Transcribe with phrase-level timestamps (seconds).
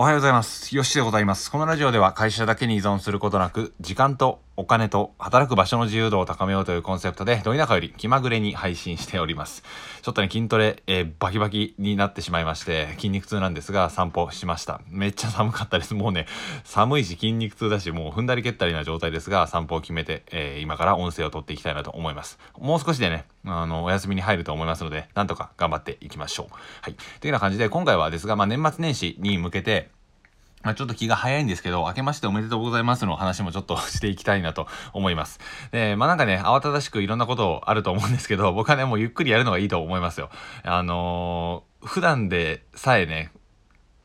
[0.00, 0.74] おはようございます。
[0.74, 1.50] よしでございます。
[1.52, 9.62] このラジオでは会社だけに依存することなく、時間とお金と働く場所の自由度を高めようというコンセプトで、ど田舎より気まぐれに配信しております。
[10.02, 14.82] ちょっとね、筋トレ、えー、バキバキになってしまいまして、筋肉痛なんですが、散歩しました。
[14.90, 15.94] めっちゃ寒かったです。
[15.94, 16.26] もうね、
[16.64, 22.38] 寒いし筋肉痛だし、もう踏んだり蹴ったりな状態ですが、散歩を決めて、えー、今から音声を取っていきたいなと思います。
[22.58, 26.54] もう少しでね、あの、お休みに入ると思いますので、なんとか頑張っていきましょう。
[26.82, 26.92] はい。
[26.92, 29.88] というような感じで、今回はですが、まあ、年末年始に向けて、
[30.62, 35.40] まあ、ちょっと気が早いんですけど、明けましておめでとうございますの話もちょっとしていきたいなと思います。
[35.72, 40.28] で、まあなんかね、慌ただしくいろんなことあると思うんですけど、 僕はね、もうゆっくりやるのがいいと思いますよ。
[40.62, 43.32] あのー、普段でさえね、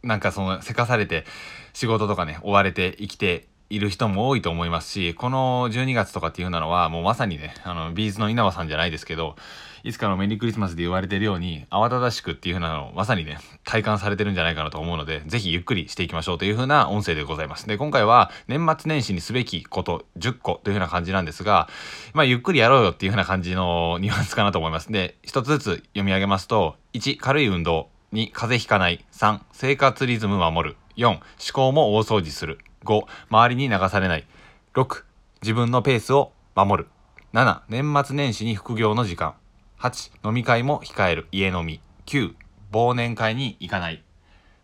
[0.01, 1.25] なんかその、せかされて
[1.73, 9.35] 仕事とかね、追われて生きている人も多いと思いますし、この12月とかっていうのはもうまさにね、あの、ビーズの稲葉さんじゃないですけど、
[9.83, 17.67] いつかのメリークリスマスで言われてるように、慌ただしくっていう風なのをまさにね、体感されてるんじゃないかなと思うので、ぜひゆっくりしていきましょうという風な音声でございます。
[17.67, 21.67] で、今回は年末年始にすべきこと10個という風な感じなんですが、
[22.13, 24.91] まあ、ゆっくりやろうよっていう風な感じのニュアンスかなと思います。
[24.91, 27.89] で、一つずつ読み上げますと、1、軽い運動。
[28.13, 29.03] 2、風邪ひかない。
[29.11, 30.77] 3、生活リズム守る。
[30.97, 31.21] 4、思
[31.53, 32.59] 考も大掃除する。
[32.85, 34.25] 5、周りに流されない。
[34.73, 35.03] 6、
[35.41, 36.89] 自分のペースを守る。
[37.33, 39.33] 7、年末年始に副業の時間。
[39.79, 41.81] 8、飲み会も控える家飲み。
[42.05, 42.33] 9、
[42.71, 44.03] 忘年会に行かない。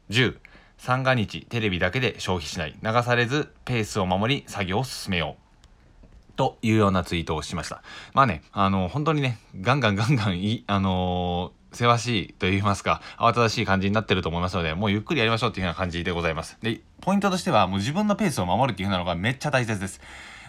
[0.09, 0.37] 10、
[0.77, 2.75] 三が日テレビだけで消費しない。
[2.81, 5.41] 流されずペースを守り作業を進めよう。
[6.35, 7.83] というようなツイートをしました。
[8.13, 16.57] まあね、あの、本当にね、ガンガンガンガンい、あの、せわしいと言いますか、慌ただしい感じになってると思いますので、もうゆっくりやりましょうっていうような感じでございます。
[16.61, 20.01] で、ポイントとしては、もう自分のペースを守るっていうふうなのがめっちゃ大切です。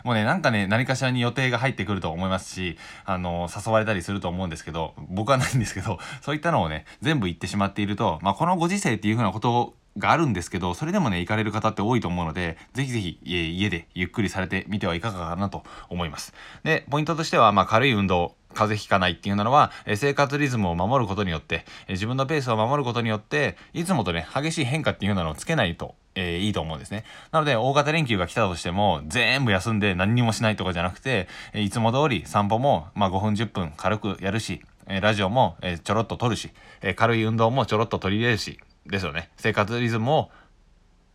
[0.04, 16.34] もうね、なんかね、何かしらに予定が入ってくると思いますし、あの、誘われたりすると思うんですけど、僕はないんですけど、 そういったのをね、全部言ってしまっていると、まあ、このご時世っていうふうなことがあるんですけど、それでもね、行かれる方って多いと思うので、ぜひぜひ家でゆっくりされてみてはいかがかなと思います。
[16.64, 27.04] で、ポイントとしては、まあ、軽い運動、風邪ひかないっていうのは、え生活リズムを守ることによって、え自分のペースを守ることによって、いつもとね、激しい変化っていうのをつけないとえー、いいと思うんですね。
[27.30, 36.50] なので、大型連休が来たとしても、全部休んで何にもしないとかじゃなくてえ、いつも通り散歩も、まあ、5分10分軽くやるし、えラジオも、えちょろっと撮るし、
[36.82, 39.30] え軽い運動もちょろっと取り入れるし、ですよね。
[39.36, 40.30] 生活リズムを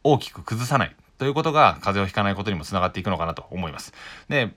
[0.04, 0.96] 大きく崩さない。
[1.18, 3.94] ということが、風邪をひかないことにもつながっていくのかなと思います。
[4.30, 4.54] で、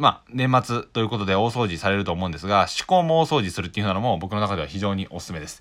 [0.00, 5.60] まあ、年末ということで大掃除されると思うんですが、思考も大掃除するっていうのも僕の中では非常におすすめです。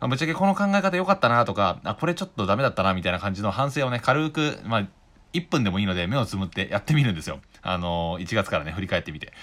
[0.00, 4.86] あ、ぶっちゃけこの考え方良かったなとか、あ、これちょっとダメだったなみたいな感じの反省をね、軽く、まあ、
[5.34, 7.40] 1分でもいいので目をつむってやってみるんですよ。
[7.60, 9.34] あのー、1月からね、振り返ってみて。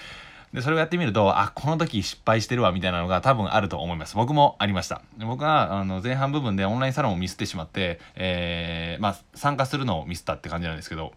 [0.52, 4.16] で、それをやってみると、あ、この時失敗してるわ、みたいなのが多分あると思います。
[4.16, 5.02] 僕もありました。
[5.18, 11.12] 僕は、あの、前半部分でオンラインサロンをミスってしまって、えー、まあ、参加するのをミスったって感じなんですけど、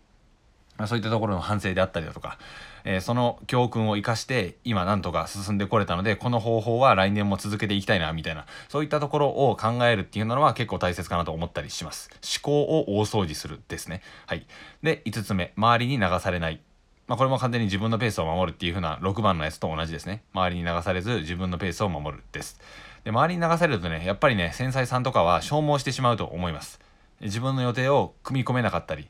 [0.87, 2.37] そういったところの反省であったりだとか、
[2.83, 14.45] えー、その教訓を生かして今なんとか進んでこれたのでこの方法は来年も続けていきたいなみたいなそういったところを考えるっていうのは結構大切かなと思ったりします思考を大掃除するですねはい
[14.83, 16.59] で5つ目周りに流されない
[17.07, 20.23] まあ、これも完全に自分のペースを守るっていう風な6番のやつと同じですね。
[20.33, 22.59] 周りに流されず自分のペースを守るです。
[23.03, 26.79] で、周りに流されるとね、やっぱりね、繊細さんとかは消耗してしまうと思います。
[27.21, 29.07] 自分の予定を組み込めなかったり、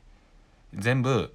[0.74, 1.32] 全部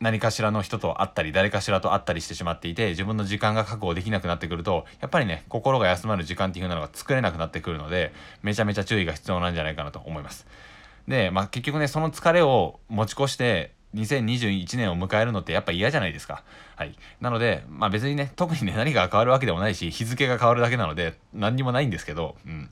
[0.00, 8.12] 何かしらの人と会ったり誰かしらと会ったりしてしまっていて自分の時間が確保できなくなってくるとやっぱりね心が休まる時間っていう風なのが作れなくなってくるので
[8.42, 10.46] めちゃめちゃ注意が必要なんじゃないかなと思います
[11.06, 16.44] でまあ結局ねその疲れを持ち越して2021年を迎えるのってやっぱ嫌じゃないですか。
[16.76, 16.96] はい。
[17.20, 22.68] なので、まあ別にね、特にね、何が変わるわけでもないし、日付が変わるだけなので、何にもないんですけど、うん。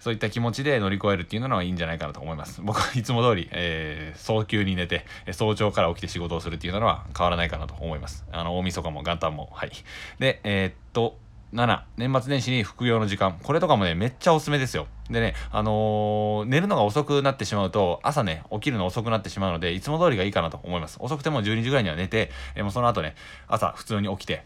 [0.00, 2.60] そういった気持ちで乗り越えるっていうのはいいんじゃないかなと思います。
[2.64, 8.24] 僕はいつも通り、えー、早急に寝て、早朝から起きて仕事をするっていうのは変わらないかなと思います。
[8.32, 9.72] あの、大晦日も元旦も、はい。
[10.18, 11.18] で、えー、っと、
[11.52, 13.38] 7、年末年始に副業の時間。
[13.42, 14.86] これとかもね、めっちゃおすすめですよ。
[15.10, 20.96] でね、あのー、寝るのが遅くなってしまうと、朝ね、起きるの遅くなってしまうので、いつも通りがいいかなと思います。
[21.00, 23.16] 遅くても12時ぐらいには寝て、えー、もうその後ね、
[23.48, 24.44] 朝普通に起きて、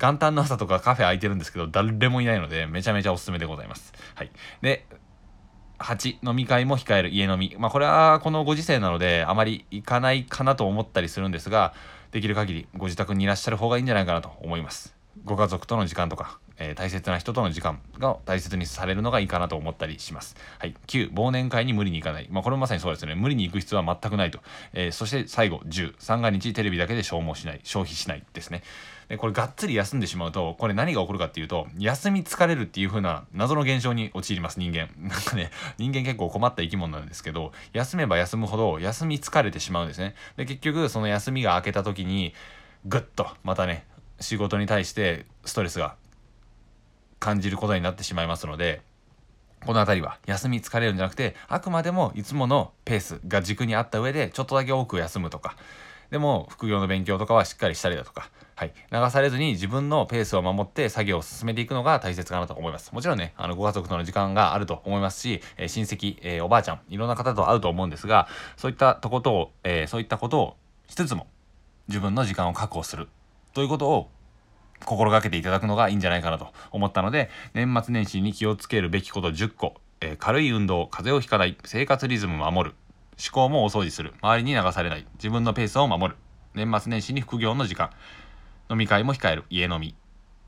[0.00, 3.92] 元旦の朝とかカフェ空いてるんですけど、誰もいないので、めちゃめちゃおすすめでございます。
[4.14, 4.30] はい。
[4.62, 4.86] で、
[5.78, 7.54] 8、飲み会も控える家飲み。
[7.58, 11.74] まあ、これはこのご時世なので、あまり行かないかなと思ったりするんですが、
[12.12, 14.94] できる限りご自宅にいらっしゃる方がいいんじゃないかなと思います。
[15.24, 20.36] ご家族との時間とか、えー、大切な人との時間が大切にされるのがいいかなと思ったりします。
[20.58, 20.74] はい。
[20.86, 22.28] 9、忘年会に無理に行かない。
[22.30, 23.14] まあ、これもまさにそうですね。
[23.14, 24.38] 無理に行く必要は全くないと。
[24.74, 28.62] えー、そして最後、10、三が日テレビだけで消耗しない、消費しないですね。
[29.08, 34.88] で、これがっつり休んでしまうと、これ何が起こるかっていうと、休み疲れるっていう風な謎の現象に陥ります、人間。
[35.00, 40.14] なんかね、人間結構困った生き物なんですけど、休めば休むほど休み疲れてしまうんですね。
[40.36, 42.34] で、結局、その休みが明けた時に、
[42.84, 43.84] ぐっと、またね、
[44.20, 45.96] 仕事に対してストレスが
[47.20, 48.82] 感じることになってしまいますので、
[49.64, 55.54] この辺りは休み疲れるんじゃなくて、あくまでもいつものペースが軸にあった上で、ちょっとだけ多く休むとか、
[56.10, 62.92] でも副業の勉強とかはしっかりしたりだとか、はい、流されずに自分のペースを守って作業を進めていくのが大切かなと思います。
[62.92, 70.56] もちろんね、あのご家族との時間があると思いますし、えー、親戚、えー、おばあちゃん、いろんな方と会うと思うんですが、そういったとことを、えー、そういったことを
[70.88, 71.26] しつつも
[71.88, 73.08] 自分の時間を確保する
[73.52, 74.10] ということを
[74.84, 82.76] 心がけていただくのがいいんじゃないかなと思ったので、年末年始に気をつけるべきこと10個、えー、軽い運動、風邪をひかない、生活リズムを守る、
[83.18, 86.18] 思考もお掃除する、周りに流されない、自分のペースを守る、
[86.54, 87.90] 年末年始に副業の時間、
[88.70, 89.94] 飲み会も控える、家飲み、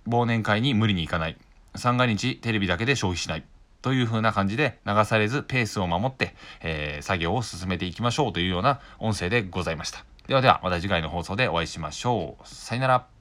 [0.08, 1.36] 忘年会に無理に行かない、
[1.74, 3.44] 三が日テレビだけで消費しない、
[3.82, 10.04] という風な感じで流されずペースを守って、えー、作業を進めていきましょうというような音声でございました。
[10.28, 12.48] ではではまた次回の放送でお会いしましょう。
[12.48, 13.11] さよなら。